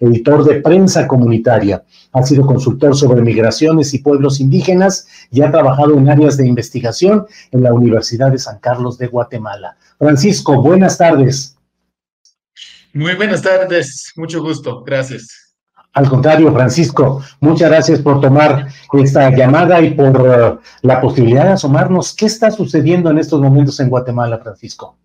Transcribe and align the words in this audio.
editor 0.00 0.44
de 0.44 0.60
prensa 0.60 1.06
comunitaria, 1.06 1.84
ha 2.12 2.22
sido 2.22 2.46
consultor 2.46 2.96
sobre 2.96 3.22
migraciones 3.22 3.94
y 3.94 3.98
pueblos 3.98 4.40
indígenas 4.40 5.06
y 5.30 5.42
ha 5.42 5.50
trabajado 5.50 5.96
en 5.96 6.08
áreas 6.08 6.36
de 6.36 6.46
investigación 6.46 7.26
en 7.50 7.62
la 7.62 7.72
Universidad 7.72 8.30
de 8.30 8.38
San 8.38 8.58
Carlos 8.58 8.98
de 8.98 9.06
Guatemala. 9.08 9.76
Francisco, 9.98 10.60
buenas 10.62 10.98
tardes. 10.98 11.56
Muy 12.92 13.14
buenas 13.14 13.42
tardes, 13.42 14.12
mucho 14.16 14.40
gusto, 14.42 14.84
gracias. 14.84 15.44
Al 15.94 16.08
contrario, 16.08 16.52
Francisco, 16.52 17.22
muchas 17.40 17.70
gracias 17.70 18.00
por 18.00 18.20
tomar 18.20 18.66
esta 18.94 19.30
llamada 19.30 19.80
y 19.80 19.94
por 19.94 20.20
uh, 20.20 20.60
la 20.82 21.00
posibilidad 21.00 21.44
de 21.44 21.52
asomarnos. 21.52 22.14
¿Qué 22.14 22.26
está 22.26 22.50
sucediendo 22.50 23.10
en 23.10 23.18
estos 23.18 23.40
momentos 23.40 23.78
en 23.78 23.88
Guatemala, 23.88 24.38
Francisco? 24.38 24.98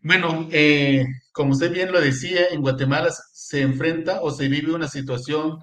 Bueno, 0.00 0.48
eh, 0.52 1.04
como 1.32 1.52
usted 1.52 1.72
bien 1.72 1.90
lo 1.90 2.00
decía, 2.00 2.42
en 2.52 2.60
Guatemala 2.60 3.08
se 3.44 3.60
enfrenta 3.60 4.22
o 4.22 4.30
se 4.30 4.48
vive 4.48 4.72
una 4.72 4.88
situación 4.88 5.58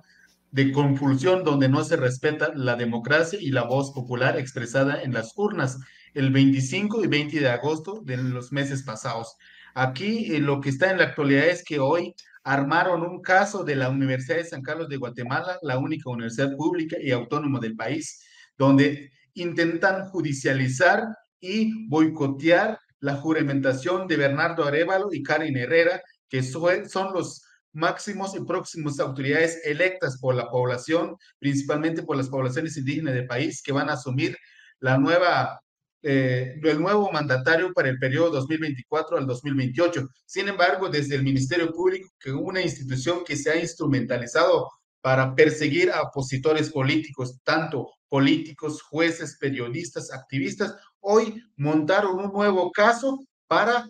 de 0.51 0.71
confusión 0.71 1.43
donde 1.43 1.67
no 1.67 1.83
se 1.83 1.95
respeta 1.95 2.51
la 2.53 2.75
democracia 2.75 3.39
y 3.41 3.49
la 3.49 3.63
voz 3.63 3.91
popular 3.91 4.37
expresada 4.37 5.01
en 5.01 5.13
las 5.13 5.33
urnas 5.35 5.79
el 6.13 6.29
25 6.29 7.03
y 7.03 7.07
20 7.07 7.39
de 7.39 7.49
agosto 7.49 8.01
de 8.03 8.17
los 8.17 8.51
meses 8.51 8.83
pasados. 8.83 9.35
Aquí 9.73 10.31
eh, 10.31 10.39
lo 10.39 10.61
que 10.61 10.69
está 10.69 10.91
en 10.91 10.99
la 10.99 11.05
actualidad 11.05 11.47
es 11.47 11.63
que 11.63 11.79
hoy 11.79 12.13
armaron 12.43 13.01
un 13.01 13.19
caso 13.19 13.63
de 13.63 13.75
la 13.75 13.89
Universidad 13.89 14.37
de 14.37 14.45
San 14.45 14.61
Carlos 14.61 14.87
de 14.87 14.97
Guatemala, 14.97 15.57
la 15.63 15.79
única 15.79 16.11
universidad 16.11 16.55
pública 16.55 16.97
y 17.01 17.09
autónoma 17.09 17.59
del 17.59 17.75
país, 17.75 18.23
donde 18.59 19.11
intentan 19.33 20.07
judicializar 20.09 21.07
y 21.39 21.87
boicotear 21.87 22.77
la 22.99 23.15
juramentación 23.15 24.07
de 24.07 24.17
Bernardo 24.17 24.65
Arevalo 24.65 25.11
y 25.11 25.23
Karen 25.23 25.57
Herrera, 25.57 25.99
que 26.29 26.43
son 26.43 27.13
los 27.13 27.41
máximos 27.73 28.35
y 28.35 28.41
próximos 28.41 28.99
autoridades 28.99 29.61
electas 29.65 30.17
por 30.19 30.35
la 30.35 30.49
población, 30.49 31.15
principalmente 31.39 32.03
por 32.03 32.17
las 32.17 32.29
poblaciones 32.29 32.77
indígenas 32.77 33.13
del 33.13 33.27
país, 33.27 33.61
que 33.61 33.71
van 33.71 33.89
a 33.89 33.93
asumir 33.93 34.37
la 34.79 34.97
nueva, 34.97 35.61
eh, 36.01 36.55
el 36.61 36.81
nuevo 36.81 37.11
mandatario 37.11 37.73
para 37.73 37.89
el 37.89 37.99
periodo 37.99 38.31
2024 38.31 39.17
al 39.17 39.27
2028. 39.27 40.07
Sin 40.25 40.47
embargo, 40.47 40.89
desde 40.89 41.15
el 41.15 41.23
Ministerio 41.23 41.71
Público, 41.71 42.09
que 42.19 42.29
es 42.29 42.35
una 42.35 42.61
institución 42.61 43.23
que 43.25 43.35
se 43.35 43.51
ha 43.51 43.55
instrumentalizado 43.55 44.69
para 45.01 45.33
perseguir 45.33 45.91
a 45.91 46.01
opositores 46.01 46.69
políticos, 46.69 47.39
tanto 47.43 47.91
políticos, 48.07 48.81
jueces, 48.81 49.37
periodistas, 49.39 50.11
activistas, 50.11 50.75
hoy 50.99 51.41
montaron 51.55 52.19
un 52.19 52.31
nuevo 52.31 52.71
caso 52.71 53.19
para 53.47 53.89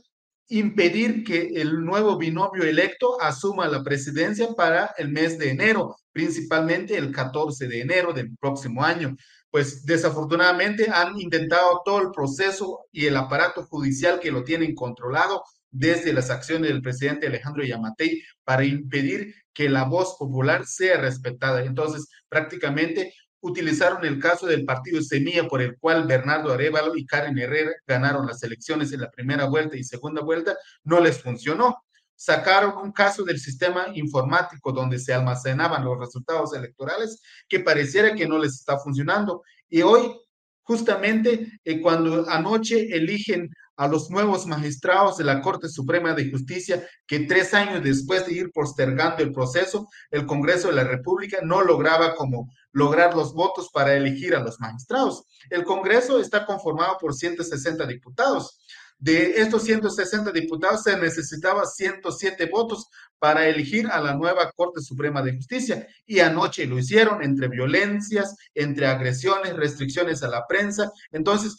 impedir 0.51 1.23
que 1.23 1.49
el 1.55 1.83
nuevo 1.85 2.17
binomio 2.17 2.63
electo 2.63 3.19
asuma 3.21 3.67
la 3.67 3.83
presidencia 3.83 4.49
para 4.53 4.93
el 4.97 5.09
mes 5.09 5.37
de 5.37 5.49
enero, 5.49 5.95
principalmente 6.11 6.97
el 6.97 7.11
14 7.11 7.67
de 7.67 7.81
enero 7.81 8.11
del 8.11 8.35
próximo 8.37 8.83
año. 8.83 9.15
Pues 9.49 9.85
desafortunadamente 9.85 10.89
han 10.93 11.19
intentado 11.19 11.81
todo 11.85 12.01
el 12.01 12.11
proceso 12.11 12.85
y 12.91 13.05
el 13.05 13.15
aparato 13.15 13.63
judicial 13.63 14.19
que 14.19 14.31
lo 14.31 14.43
tienen 14.43 14.75
controlado 14.75 15.41
desde 15.69 16.11
las 16.11 16.29
acciones 16.29 16.69
del 16.69 16.81
presidente 16.81 17.27
Alejandro 17.27 17.63
Yamatei 17.63 18.21
para 18.43 18.65
impedir 18.65 19.33
que 19.53 19.69
la 19.69 19.85
voz 19.85 20.15
popular 20.19 20.65
sea 20.65 20.97
respetada. 20.97 21.63
Entonces, 21.63 22.09
prácticamente 22.27 23.13
utilizaron 23.41 24.05
el 24.05 24.19
caso 24.19 24.45
del 24.47 24.65
partido 24.65 25.01
Semilla 25.01 25.47
por 25.47 25.61
el 25.61 25.77
cual 25.77 26.05
Bernardo 26.07 26.53
Arevalo 26.53 26.95
y 26.95 27.05
Karen 27.05 27.37
Herrera 27.37 27.71
ganaron 27.85 28.27
las 28.27 28.41
elecciones 28.43 28.93
en 28.93 29.01
la 29.01 29.11
primera 29.11 29.45
vuelta 29.45 29.75
y 29.75 29.83
segunda 29.83 30.21
vuelta, 30.21 30.55
no 30.83 30.99
les 30.99 31.21
funcionó. 31.21 31.83
Sacaron 32.15 32.77
un 32.77 32.91
caso 32.91 33.23
del 33.23 33.39
sistema 33.39 33.87
informático 33.95 34.71
donde 34.71 34.99
se 34.99 35.13
almacenaban 35.13 35.83
los 35.83 35.97
resultados 35.97 36.53
electorales 36.53 37.19
que 37.49 37.61
pareciera 37.61 38.13
que 38.13 38.27
no 38.27 38.37
les 38.37 38.53
está 38.53 38.77
funcionando. 38.77 39.43
Y 39.67 39.81
hoy, 39.81 40.15
justamente 40.61 41.59
eh, 41.65 41.81
cuando 41.81 42.29
anoche 42.29 42.95
eligen 42.95 43.49
a 43.81 43.87
los 43.87 44.11
nuevos 44.11 44.45
magistrados 44.45 45.17
de 45.17 45.23
la 45.23 45.41
Corte 45.41 45.67
Suprema 45.67 46.13
de 46.13 46.29
Justicia 46.29 46.87
que 47.07 47.21
tres 47.21 47.55
años 47.55 47.81
después 47.81 48.27
de 48.27 48.33
ir 48.33 48.51
postergando 48.51 49.23
el 49.23 49.31
proceso, 49.31 49.87
el 50.11 50.27
Congreso 50.27 50.67
de 50.67 50.75
la 50.75 50.83
República 50.83 51.39
no 51.41 51.63
lograba 51.63 52.13
como 52.13 52.53
lograr 52.73 53.15
los 53.15 53.33
votos 53.33 53.71
para 53.73 53.95
elegir 53.95 54.35
a 54.35 54.39
los 54.39 54.59
magistrados. 54.59 55.25
El 55.49 55.63
Congreso 55.63 56.19
está 56.19 56.45
conformado 56.45 56.99
por 56.99 57.15
160 57.15 57.87
diputados. 57.87 58.59
De 58.99 59.41
estos 59.41 59.63
160 59.63 60.31
diputados 60.31 60.83
se 60.83 60.95
necesitaba 60.95 61.65
107 61.65 62.45
votos 62.51 62.87
para 63.17 63.47
elegir 63.47 63.87
a 63.87 63.99
la 63.99 64.13
nueva 64.13 64.51
Corte 64.51 64.79
Suprema 64.79 65.23
de 65.23 65.35
Justicia. 65.35 65.87
Y 66.05 66.19
anoche 66.19 66.67
lo 66.67 66.77
hicieron 66.77 67.23
entre 67.23 67.47
violencias, 67.47 68.35
entre 68.53 68.85
agresiones, 68.85 69.55
restricciones 69.55 70.21
a 70.21 70.27
la 70.27 70.45
prensa. 70.45 70.91
Entonces, 71.11 71.57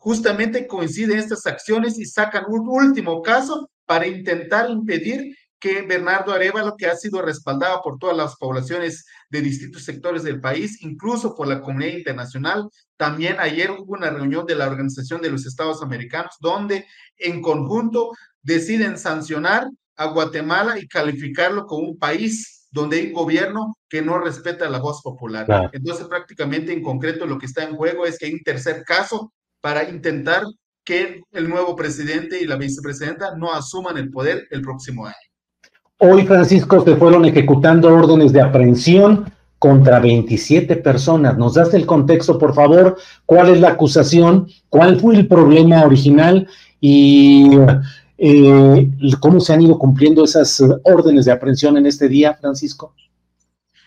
justamente 0.00 0.66
coinciden 0.66 1.18
estas 1.18 1.46
acciones 1.46 1.98
y 1.98 2.06
sacan 2.06 2.44
un 2.48 2.66
último 2.68 3.20
caso 3.20 3.70
para 3.84 4.06
intentar 4.06 4.70
impedir 4.70 5.36
que 5.60 5.82
Bernardo 5.82 6.32
Arevalo, 6.32 6.74
que 6.74 6.86
ha 6.86 6.96
sido 6.96 7.20
respaldado 7.20 7.82
por 7.82 7.98
todas 7.98 8.16
las 8.16 8.36
poblaciones 8.36 9.04
de 9.28 9.42
distintos 9.42 9.84
sectores 9.84 10.22
del 10.22 10.40
país, 10.40 10.82
incluso 10.82 11.34
por 11.34 11.46
la 11.46 11.60
comunidad 11.60 11.98
internacional. 11.98 12.70
También 12.96 13.36
ayer 13.38 13.70
hubo 13.70 13.92
una 13.92 14.08
reunión 14.08 14.46
de 14.46 14.54
la 14.54 14.68
Organización 14.68 15.20
de 15.20 15.30
los 15.30 15.44
Estados 15.44 15.82
Americanos, 15.82 16.36
donde 16.40 16.86
en 17.18 17.42
conjunto 17.42 18.12
deciden 18.40 18.96
sancionar 18.96 19.68
a 19.96 20.06
Guatemala 20.06 20.78
y 20.78 20.88
calificarlo 20.88 21.66
como 21.66 21.88
un 21.88 21.98
país 21.98 22.68
donde 22.70 23.00
hay 23.00 23.06
un 23.08 23.12
gobierno 23.12 23.76
que 23.86 24.00
no 24.00 24.18
respeta 24.18 24.70
la 24.70 24.78
voz 24.78 25.02
popular. 25.02 25.70
Entonces, 25.72 26.06
prácticamente 26.06 26.72
en 26.72 26.82
concreto 26.82 27.26
lo 27.26 27.36
que 27.36 27.44
está 27.44 27.64
en 27.64 27.76
juego 27.76 28.06
es 28.06 28.18
que 28.18 28.26
hay 28.26 28.32
un 28.32 28.42
tercer 28.42 28.82
caso 28.84 29.30
para 29.60 29.88
intentar 29.88 30.42
que 30.84 31.22
el 31.32 31.48
nuevo 31.48 31.76
presidente 31.76 32.40
y 32.40 32.46
la 32.46 32.56
vicepresidenta 32.56 33.36
no 33.36 33.52
asuman 33.52 33.96
el 33.98 34.10
poder 34.10 34.46
el 34.50 34.62
próximo 34.62 35.06
año. 35.06 35.14
Hoy, 35.98 36.26
Francisco, 36.26 36.82
se 36.82 36.96
fueron 36.96 37.26
ejecutando 37.26 37.94
órdenes 37.94 38.32
de 38.32 38.40
aprehensión 38.40 39.30
contra 39.58 40.00
27 40.00 40.76
personas. 40.76 41.36
¿Nos 41.36 41.54
das 41.54 41.74
el 41.74 41.84
contexto, 41.84 42.38
por 42.38 42.54
favor? 42.54 42.96
¿Cuál 43.26 43.50
es 43.50 43.60
la 43.60 43.68
acusación? 43.68 44.48
¿Cuál 44.70 44.98
fue 44.98 45.16
el 45.16 45.28
problema 45.28 45.84
original? 45.84 46.48
Y 46.80 47.50
eh, 48.16 48.90
cómo 49.20 49.38
se 49.40 49.52
han 49.52 49.60
ido 49.60 49.78
cumpliendo 49.78 50.24
esas 50.24 50.62
órdenes 50.84 51.26
de 51.26 51.32
aprehensión 51.32 51.76
en 51.76 51.84
este 51.84 52.08
día, 52.08 52.34
Francisco. 52.40 52.94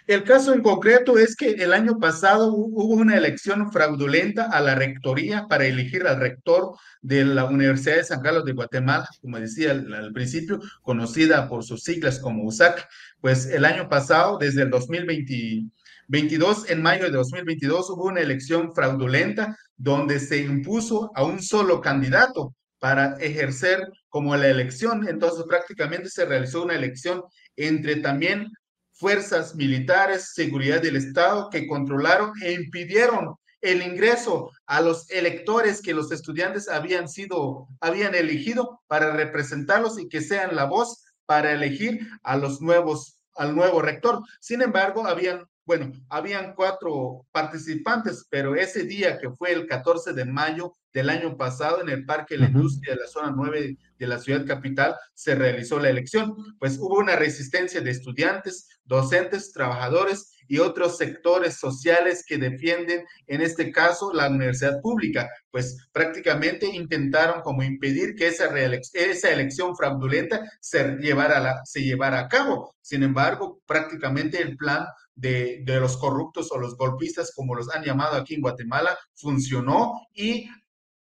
El 0.05 0.25
caso 0.25 0.53
en 0.53 0.61
concreto 0.61 1.17
es 1.17 1.33
que 1.33 1.51
el 1.51 1.71
año 1.71 1.97
pasado 1.97 2.53
hubo 2.53 2.94
una 2.94 3.15
elección 3.15 3.71
fraudulenta 3.71 4.50
a 4.51 4.59
la 4.59 4.75
rectoría 4.75 5.47
para 5.47 5.65
elegir 5.65 6.05
al 6.05 6.19
rector 6.19 6.75
de 7.01 7.23
la 7.23 7.45
Universidad 7.45 7.95
de 7.95 8.03
San 8.03 8.21
Carlos 8.21 8.44
de 8.44 8.51
Guatemala, 8.51 9.07
como 9.21 9.39
decía 9.39 9.71
al, 9.71 10.11
principio, 10.11 10.59
conocida 10.81 11.47
por 11.47 11.63
sus 11.63 11.83
siglas 11.83 12.19
como 12.19 12.44
USAC. 12.44 12.85
Pues 13.21 13.45
el 13.45 13.63
año 13.63 13.88
pasado, 13.88 14.38
desde 14.38 14.63
el 14.63 14.71
2022, 14.71 16.69
en 16.69 16.81
mayo 16.81 17.06
de 17.06 17.11
2022, 17.11 17.89
hubo 17.91 18.03
una 18.07 18.19
elección 18.19 18.75
fraudulenta 18.75 19.57
donde 19.77 20.19
se 20.19 20.39
impuso 20.39 21.11
a 21.15 21.23
un 21.23 21.41
solo 21.41 21.79
candidato 21.79 22.53
para 22.77 23.15
ejercer 23.21 23.88
como 24.09 24.35
la 24.35 24.49
elección. 24.49 25.07
Entonces 25.07 25.45
prácticamente 25.47 26.09
se 26.09 26.25
realizó 26.25 26.63
una 26.63 26.75
elección 26.75 27.23
entre 27.56 27.95
también 27.97 28.51
fuerzas 28.94 29.56
militares, 29.56 30.34
seguridad 30.34 30.81
del 30.81 30.95
Estado, 30.95 31.50
que 31.50 31.68
controlaron 31.68 32.31
e 32.42 32.54
impidieron 32.54 33.36
el 33.62 33.81
ingreso 33.81 34.51
a 34.66 34.81
los 34.81 35.10
electores 35.10 35.81
que 35.81 35.94
los 35.94 36.12
estudiantes 36.12 36.68
habían 36.68 37.07
sido, 37.07 37.68
habían 37.80 38.13
elegido 38.13 38.81
para 38.88 39.13
representarlos 39.13 39.98
y 39.98 40.10
que 40.10 40.22
sean 40.22 40.56
la 40.56 40.66
voz 40.66 41.04
para 41.25 41.54
elegir 41.54 42.06
a 42.24 42.36
los 42.36 42.62
nuevos, 42.62 43.19
al 43.36 43.56
nuevo 43.56 43.81
rector. 43.81 44.22
Sin 44.42 44.62
embargo, 44.62 45.07
habían, 45.07 45.45
bueno, 45.65 45.92
habían 46.10 46.54
cuatro 46.56 47.25
participantes, 47.31 48.25
pero 48.30 48.56
ese 48.56 48.83
día 48.83 49.18
que 49.18 49.30
fue 49.31 49.54
el 49.54 49.68
14 49.68 50.13
de 50.13 50.25
mayo, 50.25 50.74
del 50.94 51.10
año 51.10 51.36
pasado 51.36 51.81
en 51.81 51.89
el 51.89 52.06
Parque 52.06 52.36
de 52.36 52.42
la 52.42 52.48
Industria 52.48 52.94
de 52.94 53.01
la 53.01 53.07
zona 53.07 53.33
9 53.36 53.77
de 53.98 54.07
la 54.07 54.19
ciudad 54.19 54.45
capital 54.45 54.95
se 55.13 55.36
realizó 55.36 55.80
la 55.80 55.89
elección. 55.89 56.36
Pues 56.60 56.77
hubo 56.77 57.00
una 57.00 57.15
resistencia 57.15 57.81
de 57.81 57.92
estudiantes, 57.92 58.68
docentes, 58.86 59.51
trabajadores 59.51 60.30
y 60.48 60.60
otros 60.60 60.98
sectores 60.98 61.56
sociales 61.56 62.24
que 62.27 62.38
defienden, 62.38 63.06
en 63.27 63.42
este 63.42 63.71
caso, 63.71 64.13
la 64.13 64.30
universidad 64.30 64.81
pública. 64.81 65.30
Pues 65.50 65.77
prácticamente 65.92 66.68
intentaron 66.68 67.42
como 67.42 67.63
impedir 67.63 68.16
que 68.16 68.27
esa, 68.27 68.54
esa 68.94 69.30
elección 69.31 69.75
fraudulenta 69.75 70.44
se 70.59 70.98
llevara, 70.98 71.62
se 71.66 71.81
llevara 71.81 72.19
a 72.19 72.27
cabo. 72.27 72.75
Sin 72.81 73.01
embargo, 73.01 73.62
prácticamente 73.66 74.42
el 74.42 74.57
plan 74.57 74.86
de, 75.15 75.62
de, 75.63 75.80
los 75.80 75.98
corruptos 75.98 76.51
o 76.51 76.57
los 76.57 76.75
golpistas, 76.75 77.33
como 77.36 77.56
los 77.56 77.74
han 77.74 77.83
llamado 77.83 78.15
aquí 78.15 78.36
en 78.36 78.42
Guatemala, 78.42 78.98
funcionó 79.15 80.01
y 80.13 80.48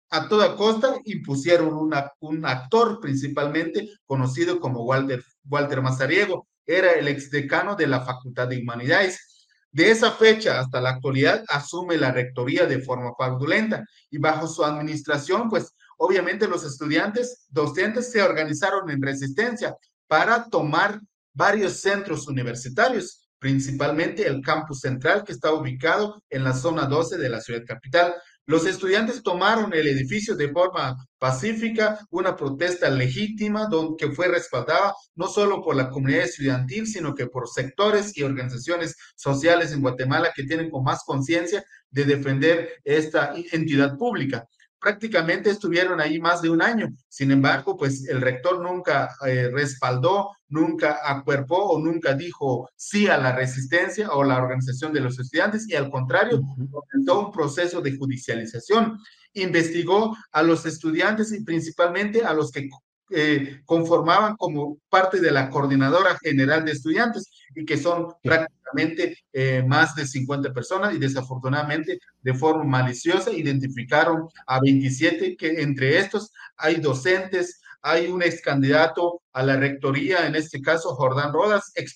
a 0.09 0.29
toda 0.29 0.55
costa 0.55 0.95
impusieron 1.05 1.73
un 1.73 2.45
actor 2.45 2.99
principalmente 3.01 3.89
conocido 4.05 4.59
como 4.59 4.83
Walter, 4.83 5.23
Walter 5.43 5.81
Mazariego. 5.81 6.47
Era 6.65 6.93
el 6.93 7.07
exdecano 7.07 7.75
de 7.75 7.87
la 7.87 8.01
Facultad 8.01 8.47
de 8.47 8.59
Humanidades. 8.59 9.47
De 9.71 9.91
esa 9.91 10.11
fecha 10.11 10.59
hasta 10.59 10.79
la 10.79 10.91
actualidad 10.91 11.43
asume 11.49 11.97
la 11.97 12.11
rectoría 12.11 12.65
de 12.65 12.81
forma 12.81 13.13
fraudulenta 13.17 13.83
y 14.09 14.17
bajo 14.17 14.47
su 14.47 14.63
administración, 14.63 15.49
pues 15.49 15.73
obviamente 15.97 16.47
los 16.47 16.63
estudiantes 16.63 17.45
docentes 17.49 18.09
se 18.11 18.21
organizaron 18.21 18.89
en 18.89 19.01
resistencia 19.01 19.75
para 20.07 20.45
tomar 20.49 21.01
varios 21.33 21.81
centros 21.81 22.27
universitarios, 22.27 23.24
principalmente 23.45 24.25
el 24.25 24.41
campus 24.41 24.79
central 24.79 25.23
que 25.23 25.31
está 25.31 25.53
ubicado 25.53 26.23
en 26.31 26.43
la 26.43 26.51
zona 26.51 26.87
12 26.87 27.19
de 27.19 27.29
la 27.29 27.41
ciudad 27.41 27.61
capital. 27.63 28.15
Los 28.47 28.65
estudiantes 28.65 29.21
tomaron 29.21 29.71
el 29.71 29.85
edificio 29.85 30.35
de 30.35 30.51
forma 30.51 30.95
pacífica, 31.19 31.99
una 32.09 32.35
protesta 32.35 32.89
legítima 32.89 33.69
que 33.99 34.09
fue 34.13 34.29
respaldada 34.29 34.95
no 35.13 35.27
solo 35.27 35.61
por 35.61 35.75
la 35.75 35.91
comunidad 35.91 36.23
estudiantil, 36.23 36.87
sino 36.87 37.13
que 37.13 37.27
por 37.27 37.47
sectores 37.47 38.17
y 38.17 38.23
organizaciones 38.23 38.95
sociales 39.15 39.71
en 39.71 39.81
Guatemala 39.81 40.31
que 40.35 40.45
tienen 40.45 40.71
con 40.71 40.83
más 40.83 41.03
conciencia 41.05 41.63
de 41.91 42.03
defender 42.03 42.81
esta 42.83 43.31
entidad 43.51 43.95
pública 43.95 44.47
prácticamente 44.79 45.49
estuvieron 45.49 45.99
ahí 45.99 46.19
más 46.19 46.41
de 46.41 46.49
un 46.49 46.61
año. 46.61 46.89
Sin 47.09 47.31
embargo, 47.31 47.75
pues 47.77 48.07
el 48.07 48.21
rector 48.21 48.61
nunca 48.61 49.15
eh, 49.25 49.49
respaldó, 49.51 50.29
nunca 50.47 50.99
acuerpó 51.03 51.57
o 51.57 51.79
nunca 51.79 52.13
dijo 52.13 52.69
sí 52.75 53.07
a 53.07 53.17
la 53.17 53.35
resistencia 53.35 54.11
o 54.11 54.23
la 54.23 54.37
organización 54.37 54.93
de 54.93 55.01
los 55.01 55.19
estudiantes 55.19 55.67
y 55.67 55.75
al 55.75 55.89
contrario, 55.89 56.41
comenzó 56.71 57.27
un 57.27 57.31
proceso 57.31 57.81
de 57.81 57.97
judicialización. 57.97 58.99
Investigó 59.33 60.15
a 60.31 60.43
los 60.43 60.65
estudiantes 60.65 61.31
y 61.33 61.43
principalmente 61.43 62.23
a 62.23 62.33
los 62.33 62.51
que 62.51 62.69
eh, 63.11 63.61
conformaban 63.65 64.35
como 64.35 64.79
parte 64.89 65.19
de 65.19 65.31
la 65.31 65.49
coordinadora 65.51 66.17
general 66.23 66.65
de 66.65 66.71
estudiantes 66.71 67.29
y 67.53 67.63
que 67.63 67.77
son 67.77 68.13
prácticamente 68.23 69.17
eh, 69.31 69.63
más 69.67 69.93
de 69.95 70.07
50 70.07 70.51
personas 70.53 70.93
y 70.93 70.97
desafortunadamente 70.97 71.99
de 72.23 72.33
forma 72.33 72.63
maliciosa 72.63 73.31
identificaron 73.31 74.27
a 74.47 74.59
27 74.59 75.37
que 75.37 75.61
entre 75.61 75.99
estos 75.99 76.31
hay 76.57 76.77
docentes, 76.77 77.61
hay 77.83 78.07
un 78.07 78.23
ex 78.23 78.41
candidato 78.41 79.21
a 79.33 79.43
la 79.43 79.55
rectoría, 79.57 80.25
en 80.25 80.35
este 80.35 80.59
caso 80.59 80.95
Jordán 80.95 81.31
Rodas, 81.31 81.71
ex, 81.75 81.93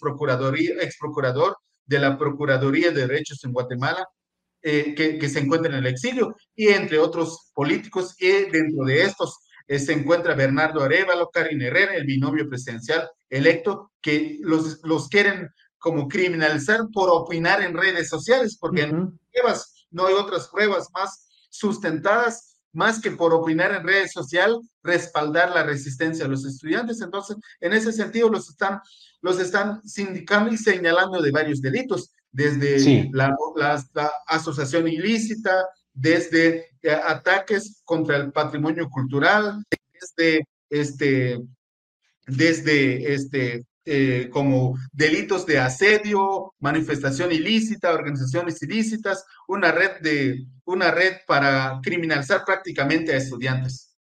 ex 0.81 0.97
procurador 0.99 1.57
de 1.87 1.99
la 1.99 2.19
Procuraduría 2.19 2.91
de 2.91 3.07
Derechos 3.07 3.43
en 3.43 3.51
Guatemala, 3.51 4.07
eh, 4.61 4.93
que, 4.93 5.17
que, 5.17 5.29
se 5.29 5.39
encuentra 5.39 5.71
en 5.71 5.79
el 5.79 5.87
exilio, 5.87 6.35
y 6.55 6.67
entre 6.67 6.99
otros 6.99 7.49
políticos, 7.55 8.15
y 8.19 8.27
dentro 8.51 8.85
de 8.85 9.03
estos 9.03 9.39
se 9.77 9.93
encuentra 9.93 10.33
Bernardo 10.33 10.81
Arevalo, 10.81 11.29
Karin 11.29 11.61
Herrera, 11.61 11.93
el 11.95 12.05
binomio 12.05 12.49
presidencial 12.49 13.07
electo, 13.29 13.91
que 14.01 14.39
los, 14.41 14.79
los 14.83 15.07
quieren 15.09 15.49
como 15.77 16.07
criminalizar 16.07 16.87
por 16.93 17.09
opinar 17.09 17.61
en 17.61 17.77
redes 17.77 18.09
sociales, 18.09 18.57
porque 18.59 18.91
pruebas, 19.31 19.87
no 19.91 20.07
hay 20.07 20.13
otras 20.15 20.47
pruebas 20.47 20.87
más 20.93 21.27
sustentadas 21.49 22.49
más 22.71 23.01
que 23.01 23.11
por 23.11 23.33
opinar 23.33 23.73
en 23.73 23.83
redes 23.83 24.11
sociales, 24.11 24.57
respaldar 24.83 25.51
la 25.51 25.63
resistencia 25.63 26.25
de 26.25 26.31
los 26.31 26.45
estudiantes. 26.45 27.01
Entonces, 27.01 27.37
en 27.59 27.73
ese 27.73 27.91
sentido, 27.91 28.29
los 28.29 28.49
están, 28.49 28.79
los 29.21 29.39
están 29.39 29.81
sindicando 29.87 30.51
y 30.51 30.57
señalando 30.57 31.21
de 31.21 31.31
varios 31.31 31.61
delitos, 31.61 32.11
desde 32.31 33.09
la, 33.11 33.35
asociación 34.27 34.87
ilícita, 34.87 35.65
desde 35.99 36.69
eh, 36.81 36.91
ataques 36.91 37.81
contra 37.83 38.17
el 38.17 38.31
patrimonio 38.31 38.89
cultural, 38.89 39.63
desde 39.93 40.47
este, 40.69 41.39
desde 42.25 43.13
este, 43.13 43.65
eh, 43.85 44.29
como 44.31 44.77
delitos 44.93 45.45
de 45.45 45.59
asedio, 45.59 46.53
manifestación 46.59 47.31
ilícita, 47.31 47.91
organizaciones 47.91 48.61
ilícitas, 48.61 49.25
una 49.47 49.71
red 49.71 49.99
de 50.01 50.45
una 50.65 50.91
red 50.91 51.17
para 51.27 51.79
criminalizar 51.83 52.43
prácticamente 52.45 53.13
a 53.13 53.17
estudiantes. 53.17 53.97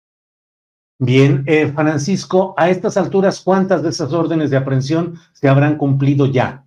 Bien, 0.98 1.44
eh, 1.46 1.70
Francisco, 1.74 2.54
a 2.56 2.70
estas 2.70 2.96
alturas, 2.96 3.40
¿cuántas 3.40 3.82
de 3.82 3.90
esas 3.90 4.12
órdenes 4.12 4.50
de 4.50 4.56
aprehensión 4.56 5.18
se 5.32 5.48
habrán 5.48 5.76
cumplido 5.76 6.26
ya? 6.26 6.63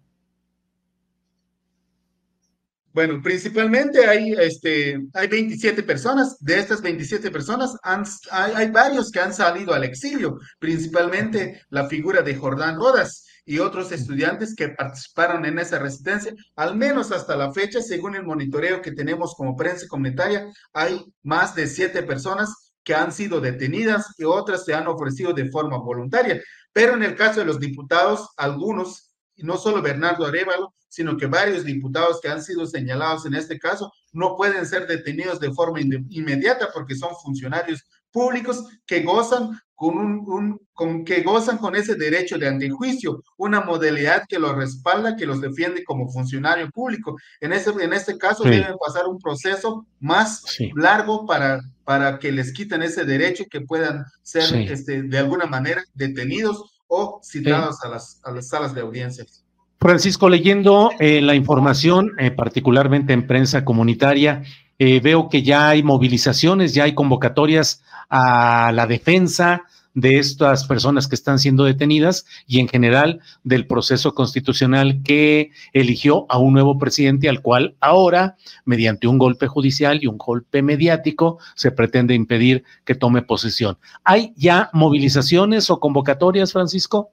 Bueno, 2.98 3.22
principalmente 3.22 4.08
hay, 4.08 4.32
este, 4.32 5.00
hay 5.14 5.28
27 5.28 5.84
personas. 5.84 6.36
De 6.40 6.58
estas 6.58 6.82
27 6.82 7.30
personas, 7.30 7.78
han, 7.84 8.04
hay, 8.32 8.72
varios 8.72 9.12
que 9.12 9.20
han 9.20 9.36
salido 9.36 9.76
al 9.76 9.84
exilio, 9.84 10.40
principalmente 10.58 11.62
la 11.70 11.88
figura 11.88 12.24
de 12.24 12.36
Jordán 12.36 12.76
Rodas. 12.78 13.24
y 13.46 13.60
otros 13.60 13.92
estudiantes 13.92 14.56
que 14.56 14.70
participaron 14.70 15.46
en 15.46 15.60
esa 15.60 15.78
resistencia. 15.78 16.34
Al 16.56 16.76
menos 16.76 17.12
hasta 17.12 17.36
la 17.36 17.54
fecha, 17.54 17.82
según 17.82 18.16
el 18.16 18.24
monitoreo 18.24 18.82
que 18.82 18.94
tenemos 18.94 19.36
como 19.36 19.56
prensa 19.56 19.86
comunitaria, 19.88 20.48
hay 20.74 21.06
más 21.22 21.54
de 21.54 21.68
siete 21.68 22.02
personas 22.02 22.74
que 22.84 22.96
han 22.96 23.12
sido 23.12 23.40
detenidas 23.40 24.16
y 24.18 24.24
otras 24.24 24.66
se 24.66 24.74
han 24.74 24.88
ofrecido 24.88 25.34
de 25.34 25.52
forma 25.52 25.78
voluntaria. 25.78 26.42
Pero 26.74 26.96
en 26.96 27.04
el 27.04 27.16
caso 27.16 27.42
de 27.42 27.46
los 27.46 27.60
diputados, 27.60 28.30
algunos, 28.38 29.07
no 29.44 29.58
solo 29.58 29.82
Bernardo 29.82 30.26
Arevalo, 30.26 30.74
sino 30.90 31.18
que 31.18 31.28
varios 31.28 31.64
diputados 31.64 32.20
que 32.22 32.30
han 32.30 32.42
sido 32.42 32.66
señalados 32.66 33.26
en 33.26 33.36
este 33.36 33.60
caso, 33.60 33.92
no 34.14 34.36
pueden 34.36 34.66
ser 34.66 34.88
detenidos 34.88 35.40
de 35.40 35.54
forma 35.54 35.80
inmediata 35.82 36.70
porque 36.74 36.96
son 36.96 37.16
funcionarios 37.22 37.84
públicos 38.12 38.66
que 38.86 39.04
gozan 39.04 39.60
con 39.76 39.96
un, 39.96 40.60
con 40.74 41.06
que 41.06 41.22
gozan 41.22 41.60
con 41.60 41.76
ese 41.76 41.94
derecho 41.94 42.40
de 42.40 42.48
antejuicio, 42.48 43.24
una 43.38 43.62
modalidad 43.62 44.24
que 44.28 44.40
los 44.40 44.56
respalda, 44.56 45.16
que 45.16 45.28
los 45.28 45.40
defiende 45.40 45.84
como 45.84 46.10
funcionario 46.10 46.68
público. 46.72 47.16
En, 47.42 47.54
ese, 47.54 47.70
en 47.80 47.94
este 47.94 48.18
caso 48.18 48.44
deben 48.44 48.76
pasar 48.84 49.06
un 49.06 49.20
proceso 49.20 49.86
más 50.00 50.44
largo 50.74 51.28
para, 51.28 51.62
para 51.84 52.18
que 52.18 52.32
les 52.32 52.54
quiten 52.54 52.82
ese 52.82 53.06
derecho 53.06 53.44
y 53.44 53.50
que 53.50 53.62
puedan 53.62 54.04
ser 54.24 54.52
este, 54.72 55.04
de 55.04 55.18
alguna 55.20 55.46
manera 55.46 55.84
detenidos 55.94 56.77
o 56.88 57.20
citados 57.24 57.84
a, 57.84 57.90
las, 57.90 58.20
a 58.24 58.32
las 58.32 58.48
salas 58.48 58.74
de 58.74 58.82
audiencias. 58.82 59.44
Francisco, 59.80 60.28
leyendo 60.30 60.92
eh, 61.00 61.22
la 61.22 61.36
información, 61.36 62.14
eh, 62.18 62.32
particularmente 62.32 63.14
en 63.14 63.28
prensa 63.28 63.64
comunitaria, 63.64 64.44
eh, 64.80 65.00
veo 65.00 65.30
que 65.30 65.44
ya 65.44 65.70
hay 65.70 65.84
movilizaciones, 65.84 66.74
ya 66.74 66.86
hay 66.86 66.96
convocatorias 66.96 67.84
a 68.10 68.72
la 68.74 68.88
defensa 68.88 69.64
de 69.98 70.20
estas 70.20 70.68
personas 70.68 71.08
que 71.08 71.16
están 71.16 71.40
siendo 71.40 71.64
detenidas 71.64 72.28
y 72.46 72.60
en 72.60 72.68
general 72.68 73.20
del 73.44 73.66
proceso 73.66 74.14
constitucional 74.14 75.02
que 75.04 75.50
eligió 75.74 76.28
a 76.30 76.38
un 76.38 76.54
nuevo 76.54 76.78
presidente 76.78 77.28
al 77.30 77.42
cual 77.42 77.76
ahora, 77.80 78.38
mediante 78.64 79.08
un 79.08 79.18
golpe 79.18 79.48
judicial 79.48 79.98
y 80.00 80.06
un 80.06 80.20
golpe 80.20 80.62
mediático, 80.62 81.40
se 81.56 81.72
pretende 81.72 82.14
impedir 82.14 82.64
que 82.86 82.94
tome 82.94 83.24
posesión. 83.24 83.80
¿Hay 84.04 84.34
ya 84.38 84.70
movilizaciones 84.72 85.72
o 85.72 85.80
convocatorias, 85.80 86.54
Francisco? 86.54 87.12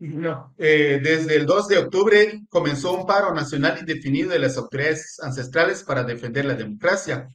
No, 0.00 0.52
eh, 0.58 1.00
desde 1.02 1.34
el 1.36 1.46
2 1.46 1.68
de 1.68 1.78
octubre 1.78 2.42
comenzó 2.50 2.92
un 2.92 3.06
paro 3.06 3.32
nacional 3.32 3.78
indefinido 3.80 4.28
de 4.28 4.38
las 4.38 4.58
autoridades 4.58 5.18
ancestrales 5.22 5.82
para 5.82 6.04
defender 6.04 6.44
la 6.44 6.56
democracia. 6.56 7.30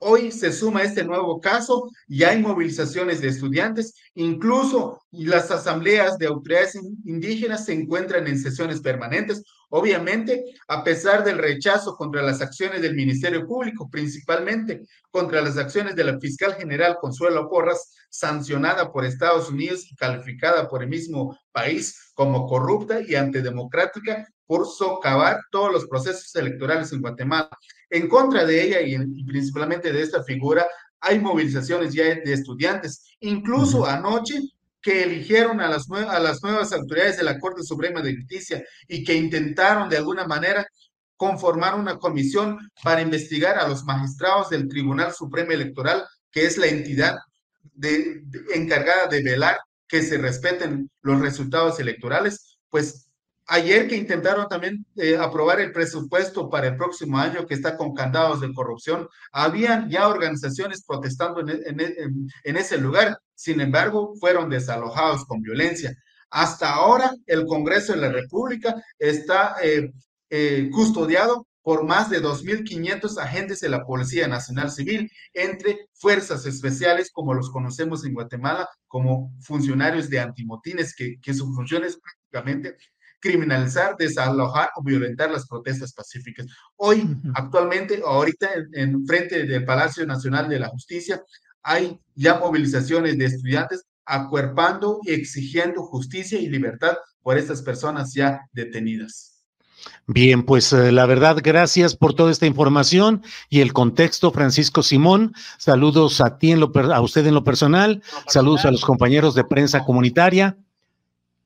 Hoy 0.00 0.30
se 0.30 0.52
suma 0.52 0.84
este 0.84 1.02
nuevo 1.02 1.40
caso 1.40 1.90
y 2.06 2.22
hay 2.22 2.40
movilizaciones 2.40 3.20
de 3.20 3.28
estudiantes, 3.28 3.94
incluso 4.14 5.02
las 5.10 5.50
asambleas 5.50 6.18
de 6.18 6.26
autoridades 6.26 6.78
indígenas 7.04 7.64
se 7.64 7.72
encuentran 7.72 8.28
en 8.28 8.38
sesiones 8.38 8.80
permanentes, 8.80 9.42
obviamente 9.70 10.44
a 10.68 10.84
pesar 10.84 11.24
del 11.24 11.38
rechazo 11.38 11.96
contra 11.96 12.22
las 12.22 12.40
acciones 12.40 12.80
del 12.80 12.94
Ministerio 12.94 13.44
Público, 13.44 13.90
principalmente 13.90 14.82
contra 15.10 15.42
las 15.42 15.56
acciones 15.58 15.96
de 15.96 16.04
la 16.04 16.20
fiscal 16.20 16.54
general 16.54 16.98
Consuelo 17.00 17.48
Porras, 17.50 17.92
sancionada 18.08 18.92
por 18.92 19.04
Estados 19.04 19.50
Unidos 19.50 19.84
y 19.90 19.96
calificada 19.96 20.68
por 20.68 20.84
el 20.84 20.88
mismo 20.88 21.36
país 21.50 22.12
como 22.14 22.46
corrupta 22.46 23.00
y 23.00 23.16
antidemocrática 23.16 24.28
por 24.48 24.66
socavar 24.66 25.38
todos 25.52 25.70
los 25.70 25.86
procesos 25.86 26.34
electorales 26.34 26.90
en 26.92 27.02
Guatemala. 27.02 27.50
En 27.90 28.08
contra 28.08 28.46
de 28.46 28.62
ella 28.62 28.80
y, 28.80 29.24
principalmente 29.24 29.92
de 29.92 30.00
esta 30.00 30.24
figura, 30.24 30.66
hay 31.00 31.20
movilizaciones 31.20 31.92
ya 31.92 32.04
de 32.04 32.32
estudiantes. 32.32 33.14
Incluso 33.20 33.84
anoche 33.84 34.40
que 34.80 35.02
eligieron 35.02 35.60
a 35.60 35.68
las, 35.68 35.86
a 35.90 36.18
las 36.18 36.42
nuevas 36.42 36.72
autoridades 36.72 37.18
de 37.18 37.24
la 37.24 37.38
Corte 37.38 37.62
Suprema 37.62 38.00
de 38.00 38.16
Justicia 38.16 38.64
y 38.88 39.04
que 39.04 39.14
intentaron 39.14 39.90
de 39.90 39.98
alguna 39.98 40.26
manera 40.26 40.66
conformar 41.14 41.74
una 41.74 41.98
comisión 41.98 42.58
para 42.82 43.02
investigar 43.02 43.58
a 43.58 43.68
los 43.68 43.84
magistrados 43.84 44.48
del 44.48 44.66
Tribunal 44.66 45.12
Supremo 45.12 45.52
Electoral, 45.52 46.06
que 46.30 46.46
es 46.46 46.56
la 46.56 46.68
entidad 46.68 47.16
encargada 48.54 49.08
de 49.08 49.22
velar 49.22 49.58
que 49.86 50.02
se 50.02 50.16
respeten 50.16 50.90
los 51.02 51.20
resultados 51.20 51.78
electorales, 51.80 52.58
pues 52.70 53.07
Ayer 53.50 53.88
que 53.88 53.96
intentaron 53.96 54.46
también 54.46 54.84
eh, 54.96 55.16
aprobar 55.16 55.58
el 55.58 55.72
presupuesto 55.72 56.50
para 56.50 56.68
el 56.68 56.76
próximo 56.76 57.16
año 57.16 57.46
que 57.46 57.54
está 57.54 57.78
con 57.78 57.94
candados 57.94 58.42
de 58.42 58.52
corrupción, 58.52 59.08
habían 59.32 59.88
ya 59.88 60.06
organizaciones 60.06 60.84
protestando 60.84 61.40
en, 61.40 62.56
ese 62.56 62.76
lugar, 62.76 63.18
sin 63.34 63.62
embargo, 63.62 64.12
fueron 64.20 64.50
desalojados 64.50 65.24
con 65.24 65.40
violencia. 65.40 65.96
Hasta 66.28 66.74
ahora, 66.74 67.10
el 67.24 67.46
Congreso 67.46 67.94
de 67.94 68.00
la 68.02 68.12
República 68.12 68.74
está 68.98 69.56
eh, 69.62 69.92
eh, 70.28 70.68
custodiado 70.70 71.46
por 71.62 71.84
más 71.86 72.10
de 72.10 72.22
2.500 72.22 73.18
agentes 73.18 73.60
de 73.60 73.70
la 73.70 73.86
Policía 73.86 74.28
Nacional 74.28 74.70
Civil, 74.70 75.10
entre 75.32 75.88
fuerzas 75.94 76.44
especiales, 76.44 77.10
como 77.10 77.32
los 77.32 77.50
conocemos 77.50 78.04
en 78.04 78.12
Guatemala, 78.12 78.68
como 78.86 79.32
funcionarios 79.40 80.10
de 80.10 80.20
antimotines, 80.20 80.94
que, 80.94 81.18
que 81.22 81.32
su 81.32 81.50
función 81.54 81.84
es 81.84 81.98
prácticamente 81.98 82.76
criminalizar, 83.20 83.96
desalojar 83.96 84.70
o 84.76 84.82
violentar 84.82 85.30
las 85.30 85.46
protestas 85.46 85.92
pacíficas. 85.92 86.46
Hoy, 86.76 87.16
actualmente, 87.34 88.00
ahorita 88.04 88.48
en, 88.72 89.06
frente 89.06 89.44
del 89.44 89.64
Palacio 89.64 90.06
Nacional 90.06 90.48
de 90.48 90.60
la 90.60 90.68
Justicia, 90.68 91.22
hay 91.62 91.98
ya 92.14 92.38
movilizaciones 92.38 93.18
de 93.18 93.26
estudiantes 93.26 93.84
acuerpando 94.04 95.00
y 95.02 95.12
exigiendo 95.12 95.82
justicia 95.82 96.38
y 96.38 96.48
libertad 96.48 96.96
por 97.22 97.36
estas 97.36 97.62
personas 97.62 98.14
ya 98.14 98.40
detenidas. 98.52 99.38
Bien, 100.06 100.42
pues 100.42 100.72
eh, 100.72 100.90
la 100.90 101.06
verdad, 101.06 101.38
gracias 101.42 101.94
por 101.94 102.14
toda 102.14 102.32
esta 102.32 102.46
información 102.46 103.22
y 103.48 103.60
el 103.60 103.72
contexto, 103.72 104.32
Francisco 104.32 104.82
Simón. 104.82 105.34
Saludos 105.58 106.20
a 106.20 106.38
ti, 106.38 106.52
en 106.52 106.60
lo, 106.60 106.72
a 106.74 107.00
usted 107.00 107.26
en 107.26 107.34
lo 107.34 107.44
personal, 107.44 108.02
saludos 108.26 108.64
a 108.64 108.70
los 108.70 108.84
compañeros 108.84 109.34
de 109.34 109.44
prensa 109.44 109.84
comunitaria 109.84 110.56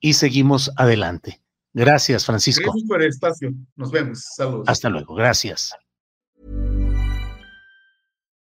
y 0.01 0.15
seguimos 0.15 0.71
adelante. 0.77 1.42
Gracias, 1.75 2.27
Francisco. 2.27 2.65
Gracias 2.65 2.89
por 2.89 3.03
el 3.03 3.09
espacio. 3.09 3.53
Nos 3.77 3.91
vemos. 3.91 4.25
Saludos. 4.37 4.69
Hasta 4.69 4.89
luego. 4.89 5.15
Gracias. 5.15 5.75